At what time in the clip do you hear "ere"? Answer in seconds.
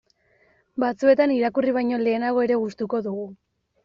2.47-2.57